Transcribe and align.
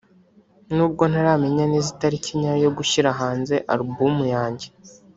“N’ubwo 0.75 1.03
ntaramenya 1.11 1.63
neza 1.71 1.87
itariki 1.95 2.31
nyayo 2.39 2.59
yo 2.65 2.71
gushyira 2.77 3.09
hanze 3.19 3.55
album 3.73 4.17
yanjye 4.35 4.67